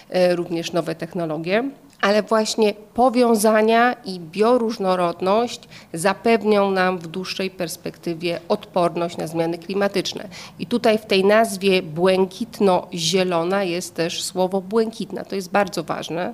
e, 0.09 0.35
również 0.35 0.73
nowe 0.73 0.95
technologie 0.95 1.69
ale 2.01 2.23
właśnie 2.23 2.73
powiązania 2.93 3.93
i 4.05 4.19
bioróżnorodność 4.19 5.61
zapewnią 5.93 6.71
nam 6.71 6.97
w 6.97 7.07
dłuższej 7.07 7.49
perspektywie 7.49 8.39
odporność 8.49 9.17
na 9.17 9.27
zmiany 9.27 9.57
klimatyczne. 9.57 10.27
I 10.59 10.65
tutaj 10.65 10.97
w 10.97 11.05
tej 11.05 11.25
nazwie 11.25 11.81
błękitno-zielona 11.83 13.63
jest 13.63 13.95
też 13.95 14.23
słowo 14.23 14.61
błękitna. 14.61 15.25
To 15.25 15.35
jest 15.35 15.51
bardzo 15.51 15.83
ważne. 15.83 16.33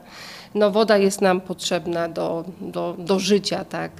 No, 0.55 0.71
woda 0.71 0.97
jest 0.97 1.21
nam 1.21 1.41
potrzebna 1.41 2.09
do, 2.09 2.45
do, 2.61 2.95
do 2.99 3.19
życia, 3.19 3.65
tak? 3.65 3.91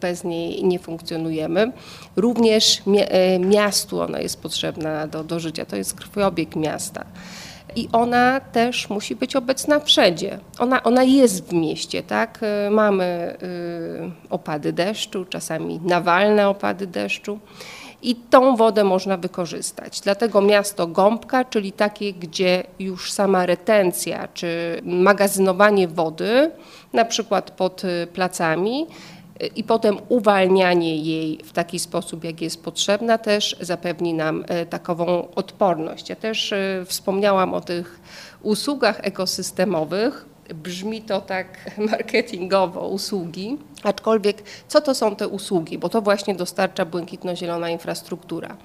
bez 0.00 0.24
niej 0.24 0.64
nie 0.64 0.78
funkcjonujemy. 0.78 1.72
Również 2.16 2.82
e, 2.96 3.38
miastu 3.38 4.00
ona 4.00 4.20
jest 4.20 4.42
potrzebna 4.42 5.06
do, 5.06 5.24
do 5.24 5.40
życia, 5.40 5.64
to 5.64 5.76
jest 5.76 5.94
krwiobieg 5.94 6.56
miasta 6.56 7.04
i 7.76 7.88
ona 7.92 8.40
też 8.40 8.90
musi 8.90 9.16
być 9.16 9.36
obecna 9.36 9.80
wszędzie. 9.80 10.38
Ona, 10.58 10.82
ona 10.82 11.02
jest 11.02 11.48
w 11.48 11.52
mieście, 11.52 12.02
tak? 12.02 12.40
Y, 12.66 12.70
mamy 12.70 13.36
y, 13.42 14.30
opady 14.30 14.72
deszczu, 14.72 15.24
czasami 15.24 15.80
nawalne 15.84 16.48
opady 16.48 16.86
deszczu 16.86 17.38
i 18.02 18.16
tą 18.16 18.56
wodę 18.56 18.84
można 18.84 19.16
wykorzystać. 19.16 20.00
Dlatego 20.00 20.40
miasto 20.40 20.86
Gąbka, 20.86 21.44
czyli 21.44 21.72
takie, 21.72 22.12
gdzie 22.12 22.64
już 22.78 23.12
sama 23.12 23.46
retencja 23.46 24.28
czy 24.34 24.80
magazynowanie 24.84 25.88
wody, 25.88 26.50
na 26.92 27.04
przykład 27.04 27.50
pod 27.50 27.84
y, 27.84 28.06
placami, 28.12 28.86
i 29.46 29.64
potem 29.64 29.98
uwalnianie 30.08 30.96
jej 30.96 31.38
w 31.44 31.52
taki 31.52 31.78
sposób, 31.78 32.24
jak 32.24 32.40
jest 32.40 32.62
potrzebna, 32.62 33.18
też 33.18 33.56
zapewni 33.60 34.14
nam 34.14 34.44
e, 34.48 34.66
takową 34.66 35.28
odporność. 35.34 36.08
Ja 36.08 36.16
też 36.16 36.52
e, 36.52 36.84
wspomniałam 36.86 37.54
o 37.54 37.60
tych 37.60 38.00
usługach 38.42 39.00
ekosystemowych. 39.02 40.26
Brzmi 40.54 41.02
to 41.02 41.20
tak 41.20 41.70
marketingowo, 41.90 42.88
usługi, 42.88 43.58
aczkolwiek 43.82 44.42
co 44.68 44.80
to 44.80 44.94
są 44.94 45.16
te 45.16 45.28
usługi? 45.28 45.78
Bo 45.78 45.88
to 45.88 46.02
właśnie 46.02 46.34
dostarcza 46.34 46.84
błękitno-zielona 46.84 47.70
infrastruktura. 47.70 48.56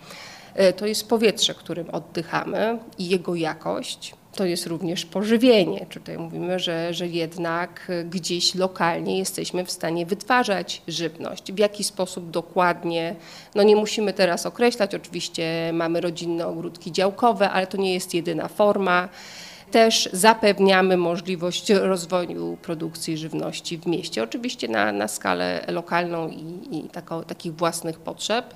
E, 0.53 0.73
to 0.73 0.85
jest 0.85 1.09
powietrze, 1.09 1.53
którym 1.53 1.89
oddychamy 1.89 2.79
i 2.97 3.09
jego 3.09 3.35
jakość 3.35 4.15
to 4.35 4.45
jest 4.45 4.67
również 4.67 5.05
pożywienie. 5.05 5.85
Tutaj 5.89 6.17
mówimy, 6.17 6.59
że, 6.59 6.93
że 6.93 7.07
jednak 7.07 7.91
gdzieś 8.09 8.55
lokalnie 8.55 9.17
jesteśmy 9.17 9.65
w 9.65 9.71
stanie 9.71 10.05
wytwarzać 10.05 10.81
żywność. 10.87 11.53
W 11.53 11.59
jaki 11.59 11.83
sposób 11.83 12.29
dokładnie, 12.29 13.15
no 13.55 13.63
nie 13.63 13.75
musimy 13.75 14.13
teraz 14.13 14.45
określać, 14.45 14.95
oczywiście 14.95 15.71
mamy 15.73 16.01
rodzinne 16.01 16.47
ogródki 16.47 16.91
działkowe, 16.91 17.49
ale 17.49 17.67
to 17.67 17.77
nie 17.77 17.93
jest 17.93 18.13
jedyna 18.13 18.47
forma. 18.47 19.09
Też 19.71 20.09
zapewniamy 20.13 20.97
możliwość 20.97 21.69
rozwoju 21.69 22.57
produkcji 22.61 23.17
żywności 23.17 23.77
w 23.77 23.85
mieście, 23.85 24.23
oczywiście 24.23 24.67
na, 24.67 24.91
na 24.91 25.07
skalę 25.07 25.65
lokalną 25.67 26.29
i, 26.29 26.77
i 26.77 26.83
tako, 26.83 27.23
takich 27.23 27.55
własnych 27.55 27.99
potrzeb. 27.99 28.55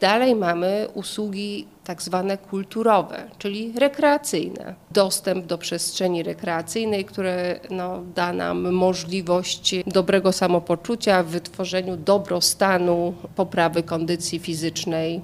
Dalej 0.00 0.34
mamy 0.34 0.88
usługi 0.94 1.66
tak 1.84 2.02
zwane 2.02 2.38
kulturowe, 2.38 3.30
czyli 3.38 3.72
rekreacyjne. 3.78 4.74
Dostęp 4.90 5.46
do 5.46 5.58
przestrzeni 5.58 6.22
rekreacyjnej, 6.22 7.04
które 7.04 7.60
no, 7.70 8.02
da 8.14 8.32
nam 8.32 8.72
możliwość 8.72 9.74
dobrego 9.86 10.32
samopoczucia 10.32 11.22
w 11.22 11.26
wytworzeniu 11.26 11.96
dobrostanu, 11.96 13.14
poprawy 13.36 13.82
kondycji 13.82 14.38
fizycznej. 14.38 15.20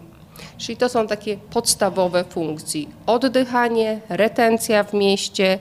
Czyli 0.59 0.77
to 0.77 0.89
są 0.89 1.07
takie 1.07 1.37
podstawowe 1.37 2.25
funkcje: 2.25 2.85
oddychanie, 3.07 4.01
retencja 4.09 4.85
w 4.85 4.95
mieście, 4.95 5.59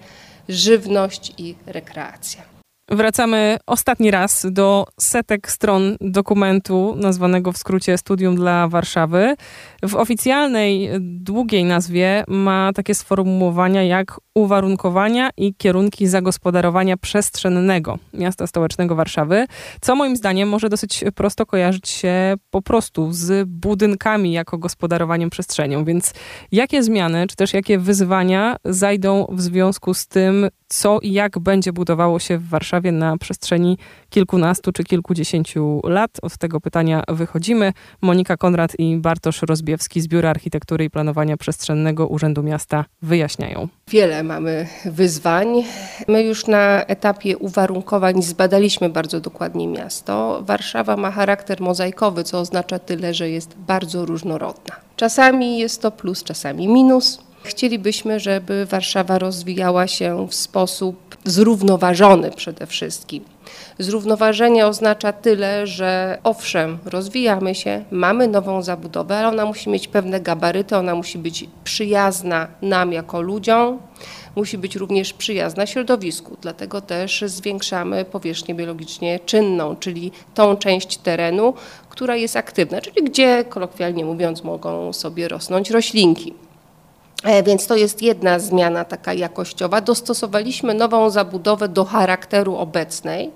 żywność 0.50 1.34
i 1.38 1.56
rekreacja. 1.66 2.57
Wracamy 2.92 3.58
ostatni 3.66 4.12
raz 4.12 4.46
do 4.52 4.86
setek 5.00 5.52
stron 5.52 5.98
dokumentu 6.02 6.96
nazwanego 6.98 7.52
w 7.52 7.58
skrócie 7.58 7.98
Studium 7.98 8.36
dla 8.36 8.68
Warszawy. 8.68 9.36
W 9.84 9.96
oficjalnej, 9.96 10.90
długiej 11.00 11.66
nazwie 11.66 12.24
ma 12.28 12.72
takie 12.76 12.96
sformułowania 12.96 13.84
jak 13.84 14.20
uwarunkowania 14.36 15.30
i 15.38 15.56
kierunki 15.56 16.08
zagospodarowania 16.08 16.98
przestrzennego 16.98 17.98
miasta 18.14 18.48
stołecznego 18.48 18.96
Warszawy, 18.96 19.46
co 19.82 19.96
moim 19.96 20.16
zdaniem 20.16 20.50
może 20.50 20.70
dosyć 20.70 21.04
prosto 21.16 21.46
kojarzyć 21.46 21.90
się 21.90 22.36
po 22.50 22.62
prostu 22.62 23.12
z 23.12 23.50
budynkami 23.50 24.32
jako 24.32 24.58
gospodarowaniem 24.58 25.30
przestrzenią. 25.30 25.86
Więc 25.86 26.14
jakie 26.52 26.84
zmiany, 26.84 27.28
czy 27.28 27.36
też 27.36 27.54
jakie 27.54 27.80
wyzwania 27.80 28.56
zajdą 28.66 29.28
w 29.30 29.42
związku 29.42 29.94
z 29.94 30.08
tym, 30.08 30.48
co 30.68 31.00
i 31.00 31.14
jak 31.14 31.40
będzie 31.40 31.74
budowało 31.74 32.20
się 32.20 32.38
w 32.38 32.50
Warszawie 32.50 32.77
na 32.92 33.18
przestrzeni 33.18 33.78
kilkunastu 34.10 34.72
czy 34.72 34.84
kilkudziesięciu 34.84 35.82
lat? 35.84 36.12
Od 36.22 36.38
tego 36.38 36.62
pytania 36.62 37.04
wychodzimy. 37.08 37.74
Monika 38.02 38.38
Konrad 38.38 38.72
i 38.80 38.98
Bartosz 38.98 39.42
Rozbiewski 39.42 40.02
z 40.02 40.08
Biura 40.08 40.30
Architektury 40.30 40.86
i 40.86 40.90
Planowania 40.90 41.38
Przestrzennego 41.38 42.08
Urzędu 42.08 42.44
Miasta 42.44 42.86
wyjaśniają. 43.02 43.68
Wiele 43.88 44.24
mamy 44.24 44.68
wyzwań. 44.86 45.64
My 46.08 46.24
już 46.24 46.48
na 46.48 46.84
etapie 46.84 47.38
uwarunkowań 47.38 48.22
zbadaliśmy 48.22 48.90
bardzo 48.90 49.20
dokładnie 49.20 49.68
miasto. 49.68 50.44
Warszawa 50.46 50.98
ma 50.98 51.12
charakter 51.12 51.62
mozaikowy, 51.62 52.24
co 52.24 52.40
oznacza 52.40 52.80
tyle, 52.80 53.14
że 53.14 53.30
jest 53.30 53.56
bardzo 53.58 54.06
różnorodna. 54.06 54.76
Czasami 54.96 55.58
jest 55.58 55.82
to 55.82 55.92
plus, 55.92 56.24
czasami 56.24 56.68
minus. 56.68 57.27
Chcielibyśmy, 57.48 58.20
żeby 58.20 58.66
Warszawa 58.66 59.20
rozwijała 59.20 59.88
się 59.88 60.28
w 60.28 60.36
sposób 60.36 61.18
zrównoważony 61.26 62.32
przede 62.32 62.66
wszystkim. 62.66 63.24
Zrównoważenie 63.80 64.68
oznacza 64.68 65.14
tyle, 65.14 65.68
że 65.68 66.18
owszem, 66.24 66.78
rozwijamy 66.86 67.56
się, 67.56 67.84
mamy 67.92 68.28
nową 68.28 68.62
zabudowę, 68.62 69.18
ale 69.18 69.28
ona 69.28 69.46
musi 69.46 69.70
mieć 69.70 69.88
pewne 69.88 70.20
gabaryty, 70.20 70.78
ona 70.78 70.96
musi 70.96 71.18
być 71.18 71.46
przyjazna 71.64 72.48
nam 72.62 72.94
jako 72.94 73.22
ludziom, 73.22 73.80
musi 74.36 74.58
być 74.58 74.76
również 74.76 75.14
przyjazna 75.14 75.66
środowisku. 75.66 76.38
Dlatego 76.42 76.82
też 76.82 77.24
zwiększamy 77.28 78.06
powierzchnię 78.06 78.56
biologicznie 78.56 79.20
czynną, 79.20 79.76
czyli 79.76 80.12
tą 80.34 80.56
część 80.56 80.98
terenu, 80.98 81.54
która 81.90 82.16
jest 82.16 82.36
aktywna, 82.36 82.82
czyli 82.82 83.04
gdzie, 83.04 83.46
kolokwialnie 83.50 84.06
mówiąc, 84.06 84.44
mogą 84.44 84.94
sobie 84.94 85.28
rosnąć 85.28 85.70
roślinki. 85.70 86.47
E, 87.28 87.44
więc 87.44 87.68
to 87.68 87.76
jest 87.76 88.02
jedna 88.02 88.40
zmiana 88.40 88.86
taka 88.86 89.14
jakościowa. 89.14 89.82
Dostosowaliśmy 89.82 90.74
nową 90.74 91.10
zabudowę 91.10 91.68
do 91.70 91.86
charakteru 91.86 92.56
obecnej, 92.56 93.32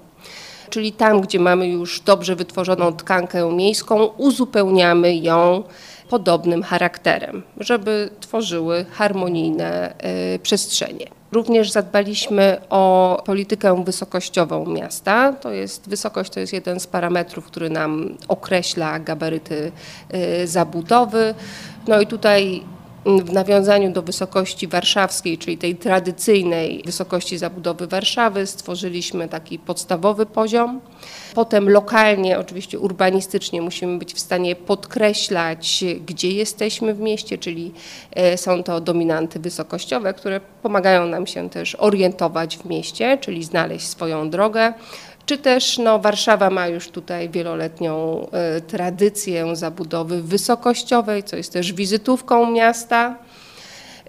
czyli 0.70 0.92
tam, 0.92 1.22
gdzie 1.22 1.40
mamy 1.40 1.68
już 1.68 2.02
dobrze 2.02 2.36
wytworzoną 2.36 2.94
tkankę 2.94 3.52
miejską, 3.52 4.06
uzupełniamy 4.06 5.16
ją 5.16 5.64
podobnym 6.10 6.64
charakterem, 6.64 7.44
żeby 7.58 8.10
tworzyły 8.20 8.86
harmonijne 8.92 9.94
y, 10.36 10.40
przestrzenie. 10.40 11.08
Również 11.32 11.72
zadbaliśmy 11.72 12.58
o 12.70 13.24
politykę 13.26 13.84
wysokościową 13.84 14.66
miasta. 14.66 15.34
To 15.34 15.52
jest 15.52 15.90
wysokość 15.90 16.32
to 16.32 16.40
jest 16.40 16.54
jeden 16.54 16.80
z 16.80 16.88
parametrów, 16.88 17.46
który 17.46 17.70
nam 17.70 18.18
określa 18.28 19.00
gabaryty 19.00 19.72
y, 20.44 20.48
zabudowy. 20.48 21.34
No 21.88 22.02
i 22.02 22.08
tutaj 22.08 22.64
w 23.05 23.34
nawiązaniu 23.34 23.91
do 23.91 24.01
wysokości 24.01 24.67
warszawskiej, 24.67 25.38
czyli 25.38 25.58
tej 25.58 25.75
tradycyjnej 25.75 26.81
wysokości 26.86 27.38
zabudowy 27.38 27.88
Warszawy, 27.88 28.48
stworzyliśmy 28.48 29.27
taki 29.27 29.60
podstawowy 29.60 30.25
poziom. 30.25 30.81
Potem 31.36 31.70
lokalnie, 31.70 32.39
oczywiście 32.39 32.79
urbanistycznie 32.79 33.62
musimy 33.62 33.98
być 33.98 34.13
w 34.13 34.20
stanie 34.20 34.55
podkreślać, 34.55 35.84
gdzie 36.05 36.31
jesteśmy 36.31 36.93
w 36.93 37.00
mieście, 37.00 37.38
czyli 37.38 37.72
e, 38.12 38.38
są 38.38 38.63
to 38.63 38.81
dominanty 38.81 39.39
wysokościowe, 39.39 40.13
które 40.13 40.41
pomagają 40.62 41.05
nam 41.05 41.27
się 41.27 41.50
też 41.50 41.75
orientować 41.75 42.58
w 42.58 42.65
mieście, 42.65 43.17
czyli 43.22 43.43
znaleźć 43.43 43.88
swoją 43.88 44.29
drogę 44.29 44.74
czy 45.25 45.38
też 45.38 45.78
no, 45.78 46.00
Warszawa 46.00 46.50
ma 46.50 46.68
już 46.68 46.90
tutaj 46.90 47.30
wieloletnią 47.30 48.28
y, 48.58 48.62
tradycję 48.62 49.56
zabudowy 49.56 50.22
wysokościowej, 50.22 51.24
co 51.24 51.36
jest 51.36 51.54
też 51.54 51.74
wizytówką 51.74 52.51
miasta. 52.51 53.16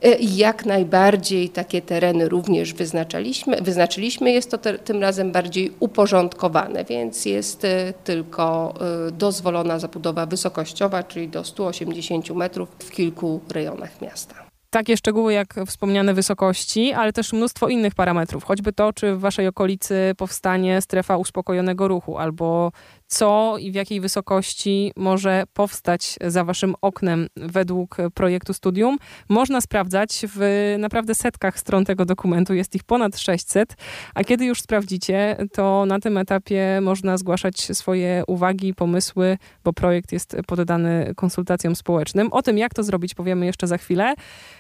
E, 0.03 0.17
jak 0.19 0.67
najbardziej 0.67 1.49
takie 1.49 1.83
tereny 1.83 2.29
również 2.29 2.75
wyznaczyliśmy. 2.75 3.57
wyznaczyliśmy. 3.57 4.33
Jest 4.33 4.51
to 4.51 4.59
te, 4.59 4.79
tym 4.79 5.03
razem 5.03 5.33
bardziej 5.33 5.73
uporządkowane, 5.81 6.85
więc 6.85 7.25
jest 7.25 7.65
y, 7.65 7.95
tylko 8.05 8.75
dozwolona 9.13 9.79
zabudowa 9.79 10.27
wysokościowa, 10.27 11.03
czyli 11.03 11.29
do 11.29 11.45
180 11.45 12.31
metrów 12.31 12.69
w 12.79 12.91
kilku 12.91 13.41
rejonach 13.53 14.01
miasta 14.01 14.52
takie 14.73 14.97
szczegóły 14.97 15.33
jak 15.33 15.55
wspomniane 15.67 16.15
wysokości, 16.15 16.93
ale 16.93 17.13
też 17.13 17.33
mnóstwo 17.33 17.69
innych 17.69 17.95
parametrów, 17.95 18.45
choćby 18.45 18.73
to, 18.73 18.93
czy 18.93 19.15
w 19.15 19.21
waszej 19.21 19.49
okolicy 19.49 20.15
powstanie 20.17 20.81
strefa 20.81 21.17
uspokojonego 21.17 21.89
ruchu, 21.89 22.19
albo 22.19 22.73
co 23.13 23.57
i 23.59 23.73
w 23.73 23.75
jakiej 23.75 24.01
wysokości 24.01 24.93
może 24.97 25.45
powstać 25.53 26.17
za 26.27 26.45
waszym 26.45 26.75
oknem 26.83 27.27
według 27.37 27.97
projektu 28.15 28.55
studium, 28.55 28.99
można 29.29 29.61
sprawdzać 29.61 30.27
w 30.35 30.75
naprawdę 30.79 31.15
setkach 31.15 31.59
stron 31.59 31.85
tego 31.85 32.05
dokumentu. 32.05 32.55
Jest 32.55 32.75
ich 32.75 32.85
ponad 32.85 33.19
600, 33.19 33.77
a 34.15 34.25
kiedy 34.25 34.45
już 34.45 34.61
sprawdzicie, 34.61 35.37
to 35.53 35.87
na 35.87 36.01
tym 36.01 36.19
etapie 36.19 36.81
można 36.83 37.17
zgłaszać 37.17 37.61
swoje 37.61 38.23
uwagi, 38.27 38.75
pomysły, 38.75 39.39
bo 39.65 39.73
projekt 39.73 40.13
jest 40.13 40.37
poddany 40.47 41.13
konsultacjom 41.17 41.77
społecznym. 41.77 42.33
O 42.33 42.43
tym, 42.43 42.59
jak 42.59 42.75
to 42.75 42.83
zrobić, 42.83 43.15
powiemy 43.15 43.47
jeszcze 43.47 43.67
za 43.67 43.79
chwilę, 43.79 44.15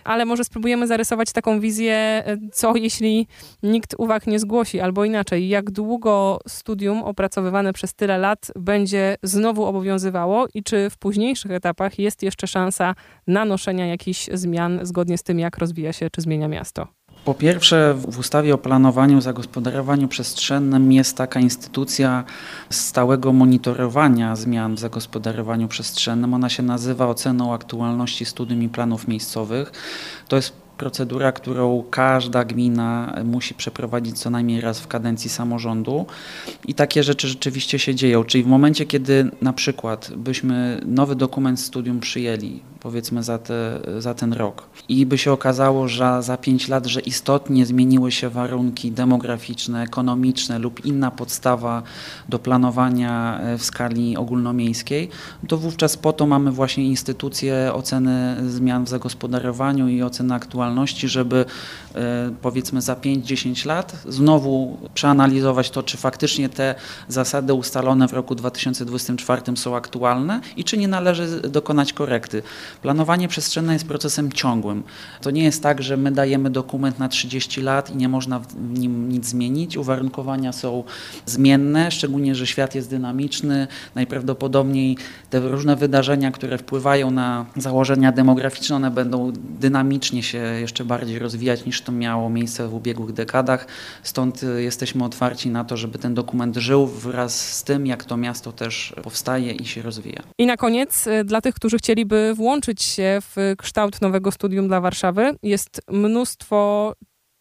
ale 0.04 0.24
może 0.24 0.44
spróbujemy 0.44 0.86
zarysować 0.86 1.32
taką 1.32 1.60
wizję, 1.60 2.24
co 2.52 2.76
jeśli 2.76 3.26
nikt 3.62 3.94
uwag 3.98 4.26
nie 4.26 4.38
zgłosi, 4.38 4.80
albo 4.80 5.04
inaczej, 5.04 5.48
jak 5.48 5.70
długo 5.70 6.38
studium 6.48 7.02
opracowywane 7.02 7.72
przez 7.72 7.94
tyle 7.94 8.18
lat 8.18 8.41
będzie 8.56 9.16
znowu 9.22 9.64
obowiązywało 9.64 10.46
i 10.54 10.62
czy 10.62 10.90
w 10.90 10.98
późniejszych 10.98 11.50
etapach 11.50 11.98
jest 11.98 12.22
jeszcze 12.22 12.46
szansa 12.46 12.94
nanoszenia 13.26 13.86
jakichś 13.86 14.28
zmian 14.32 14.80
zgodnie 14.82 15.18
z 15.18 15.22
tym, 15.22 15.38
jak 15.38 15.58
rozwija 15.58 15.92
się 15.92 16.10
czy 16.10 16.20
zmienia 16.20 16.48
miasto? 16.48 16.88
Po 17.24 17.34
pierwsze, 17.34 17.94
w 17.94 18.18
ustawie 18.18 18.54
o 18.54 18.58
planowaniu, 18.58 19.20
zagospodarowaniu 19.20 20.08
przestrzennym 20.08 20.92
jest 20.92 21.16
taka 21.16 21.40
instytucja 21.40 22.24
stałego 22.70 23.32
monitorowania 23.32 24.36
zmian 24.36 24.74
w 24.74 24.78
zagospodarowaniu 24.78 25.68
przestrzennym. 25.68 26.34
Ona 26.34 26.48
się 26.48 26.62
nazywa 26.62 27.06
oceną 27.06 27.54
aktualności 27.54 28.24
studium 28.24 28.62
i 28.62 28.68
planów 28.68 29.08
miejscowych. 29.08 29.72
To 30.28 30.36
jest 30.36 30.61
procedura, 30.82 31.32
którą 31.32 31.84
każda 31.90 32.44
gmina 32.44 33.16
musi 33.24 33.54
przeprowadzić 33.54 34.18
co 34.18 34.30
najmniej 34.30 34.60
raz 34.60 34.80
w 34.80 34.88
kadencji 34.88 35.30
samorządu 35.30 36.06
i 36.68 36.74
takie 36.74 37.02
rzeczy 37.02 37.28
rzeczywiście 37.28 37.78
się 37.78 37.94
dzieją. 37.94 38.24
Czyli 38.24 38.44
w 38.44 38.46
momencie, 38.46 38.86
kiedy 38.86 39.30
na 39.42 39.52
przykład 39.52 40.10
byśmy 40.16 40.80
nowy 40.86 41.16
dokument 41.16 41.60
studium 41.60 42.00
przyjęli, 42.00 42.60
powiedzmy 42.82 43.22
za, 43.22 43.38
te, 43.38 43.80
za 43.98 44.14
ten 44.14 44.32
rok. 44.32 44.62
I 44.88 45.06
by 45.06 45.18
się 45.18 45.32
okazało, 45.32 45.88
że 45.88 46.22
za 46.22 46.36
pięć 46.36 46.68
lat, 46.68 46.86
że 46.86 47.00
istotnie 47.00 47.66
zmieniły 47.66 48.12
się 48.12 48.28
warunki 48.28 48.92
demograficzne, 48.92 49.82
ekonomiczne 49.82 50.58
lub 50.58 50.84
inna 50.84 51.10
podstawa 51.10 51.82
do 52.28 52.38
planowania 52.38 53.40
e, 53.40 53.58
w 53.58 53.64
skali 53.64 54.16
ogólnomiejskiej, 54.16 55.08
to 55.48 55.56
wówczas 55.58 55.96
po 55.96 56.12
to 56.12 56.26
mamy 56.26 56.50
właśnie 56.52 56.84
instytucje 56.84 57.70
oceny 57.74 58.36
zmian 58.50 58.84
w 58.84 58.88
zagospodarowaniu 58.88 59.88
i 59.88 60.02
oceny 60.02 60.34
aktualności, 60.34 61.08
żeby 61.08 61.44
e, 61.94 62.30
powiedzmy 62.42 62.82
za 62.82 62.94
5-10 62.94 63.66
lat 63.66 63.96
znowu 64.08 64.78
przeanalizować 64.94 65.70
to, 65.70 65.82
czy 65.82 65.96
faktycznie 65.96 66.48
te 66.48 66.74
zasady 67.08 67.54
ustalone 67.54 68.08
w 68.08 68.12
roku 68.12 68.34
2024 68.34 69.56
są 69.56 69.76
aktualne 69.76 70.40
i 70.56 70.64
czy 70.64 70.78
nie 70.78 70.88
należy 70.88 71.40
dokonać 71.40 71.92
korekty. 71.92 72.42
Planowanie 72.82 73.28
przestrzenne 73.28 73.72
jest 73.72 73.86
procesem 73.86 74.32
ciągłym. 74.32 74.82
To 75.20 75.30
nie 75.30 75.44
jest 75.44 75.62
tak, 75.62 75.82
że 75.82 75.96
my 75.96 76.12
dajemy 76.12 76.50
dokument 76.50 76.98
na 76.98 77.08
30 77.08 77.62
lat 77.62 77.90
i 77.90 77.96
nie 77.96 78.08
można 78.08 78.38
w 78.38 78.78
nim 78.78 79.08
nic 79.08 79.26
zmienić. 79.26 79.76
Uwarunkowania 79.76 80.52
są 80.52 80.84
zmienne, 81.26 81.90
szczególnie, 81.90 82.34
że 82.34 82.46
świat 82.46 82.74
jest 82.74 82.90
dynamiczny. 82.90 83.66
Najprawdopodobniej 83.94 84.96
te 85.30 85.40
różne 85.40 85.76
wydarzenia, 85.76 86.30
które 86.30 86.58
wpływają 86.58 87.10
na 87.10 87.46
założenia 87.56 88.12
demograficzne, 88.12 88.76
one 88.76 88.90
będą 88.90 89.32
dynamicznie 89.60 90.22
się 90.22 90.38
jeszcze 90.38 90.84
bardziej 90.84 91.18
rozwijać 91.18 91.64
niż 91.64 91.82
to 91.82 91.92
miało 91.92 92.30
miejsce 92.30 92.68
w 92.68 92.74
ubiegłych 92.74 93.12
dekadach. 93.12 93.66
Stąd 94.02 94.42
y, 94.42 94.62
jesteśmy 94.62 95.04
otwarci 95.04 95.50
na 95.50 95.64
to, 95.64 95.76
żeby 95.76 95.98
ten 95.98 96.14
dokument 96.14 96.56
żył 96.56 96.86
wraz 96.86 97.54
z 97.54 97.64
tym, 97.64 97.86
jak 97.86 98.04
to 98.04 98.16
miasto 98.16 98.52
też 98.52 98.94
powstaje 99.02 99.52
i 99.52 99.66
się 99.66 99.82
rozwija. 99.82 100.22
I 100.38 100.46
na 100.46 100.56
koniec, 100.56 101.06
y, 101.06 101.24
dla 101.24 101.40
tych, 101.40 101.54
którzy 101.54 101.78
chcieliby 101.78 102.32
włączyć 102.34 102.61
włączyć 102.62 102.82
się 102.82 103.18
w 103.20 103.54
kształt 103.58 104.00
nowego 104.00 104.32
studium 104.32 104.68
dla 104.68 104.80
Warszawy. 104.80 105.36
Jest 105.42 105.80
mnóstwo 105.90 106.92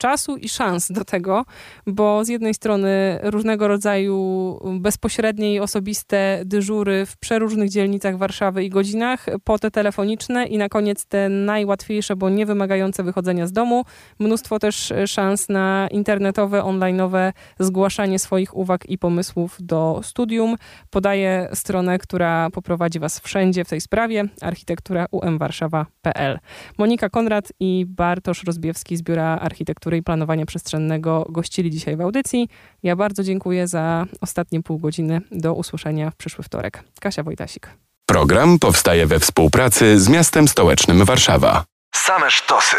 czasu 0.01 0.37
i 0.37 0.49
szans 0.49 0.91
do 0.91 1.05
tego, 1.05 1.45
bo 1.87 2.25
z 2.25 2.27
jednej 2.27 2.53
strony 2.53 3.19
różnego 3.23 3.67
rodzaju 3.67 4.59
bezpośrednie 4.79 5.53
i 5.53 5.59
osobiste 5.59 6.41
dyżury 6.45 7.05
w 7.05 7.17
przeróżnych 7.17 7.69
dzielnicach 7.69 8.17
Warszawy 8.17 8.63
i 8.63 8.69
godzinach, 8.69 9.25
po 9.43 9.59
te 9.59 9.71
telefoniczne 9.71 10.45
i 10.45 10.57
na 10.57 10.69
koniec 10.69 11.05
te 11.05 11.29
najłatwiejsze, 11.29 12.15
bo 12.15 12.29
nie 12.29 12.45
wymagające 12.45 13.03
wychodzenia 13.03 13.47
z 13.47 13.51
domu. 13.51 13.85
Mnóstwo 14.19 14.59
też 14.59 14.93
szans 15.05 15.49
na 15.49 15.87
internetowe, 15.91 16.61
online'owe 16.61 17.33
zgłaszanie 17.59 18.19
swoich 18.19 18.57
uwag 18.57 18.89
i 18.89 18.97
pomysłów 18.97 19.57
do 19.59 19.99
studium. 20.03 20.55
Podaję 20.89 21.49
stronę, 21.53 21.97
która 21.97 22.49
poprowadzi 22.49 22.99
Was 22.99 23.19
wszędzie 23.19 23.65
w 23.65 23.69
tej 23.69 23.81
sprawie, 23.81 24.23
architektura.umwarszawa.pl. 24.41 26.39
Monika 26.77 27.09
Konrad 27.09 27.53
i 27.59 27.85
Bartosz 27.87 28.43
Rozbiewski 28.43 28.97
z 28.97 29.01
Biura 29.01 29.37
Architektury 29.37 29.90
Architektury 29.91 29.97
i 29.97 30.03
Planowania 30.03 30.45
Przestrzennego 30.45 31.25
gościli 31.29 31.71
dzisiaj 31.71 31.97
w 31.97 32.01
audycji. 32.01 32.49
Ja 32.83 32.95
bardzo 32.95 33.23
dziękuję 33.23 33.67
za 33.67 34.05
ostatnie 34.21 34.63
pół 34.63 34.79
godziny. 34.79 35.21
Do 35.31 35.53
usłyszenia 35.53 36.11
w 36.11 36.15
przyszły 36.15 36.43
wtorek. 36.43 36.83
Kasia 37.01 37.23
Wojtasik. 37.23 37.69
Program 38.05 38.59
powstaje 38.59 39.07
we 39.07 39.19
współpracy 39.19 39.99
z 39.99 40.09
miastem 40.09 40.47
stołecznym 40.47 41.05
Warszawa. 41.05 41.63
Same 41.95 42.31
sztosy. 42.31 42.77